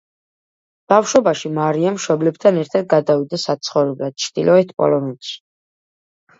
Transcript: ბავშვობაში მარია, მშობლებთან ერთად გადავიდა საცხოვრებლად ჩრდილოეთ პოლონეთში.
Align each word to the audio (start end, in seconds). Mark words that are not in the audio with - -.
ბავშვობაში 0.93 1.51
მარია, 1.57 1.91
მშობლებთან 1.99 2.59
ერთად 2.63 2.89
გადავიდა 2.95 3.41
საცხოვრებლად 3.45 4.19
ჩრდილოეთ 4.27 4.77
პოლონეთში. 4.83 5.41